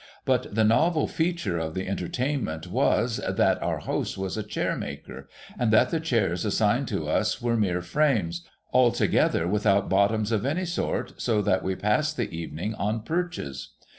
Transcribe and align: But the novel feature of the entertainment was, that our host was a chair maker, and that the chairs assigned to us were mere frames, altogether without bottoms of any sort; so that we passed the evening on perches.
But 0.25 0.55
the 0.55 0.63
novel 0.63 1.07
feature 1.07 1.59
of 1.59 1.75
the 1.75 1.87
entertainment 1.87 2.65
was, 2.65 3.17
that 3.17 3.61
our 3.61 3.77
host 3.77 4.17
was 4.17 4.35
a 4.35 4.41
chair 4.41 4.75
maker, 4.75 5.29
and 5.59 5.69
that 5.71 5.91
the 5.91 5.99
chairs 5.99 6.43
assigned 6.43 6.87
to 6.87 7.07
us 7.07 7.39
were 7.39 7.55
mere 7.55 7.83
frames, 7.83 8.43
altogether 8.73 9.47
without 9.47 9.89
bottoms 9.91 10.31
of 10.31 10.43
any 10.43 10.65
sort; 10.65 11.21
so 11.21 11.43
that 11.43 11.61
we 11.61 11.75
passed 11.75 12.17
the 12.17 12.35
evening 12.35 12.73
on 12.73 13.03
perches. 13.03 13.73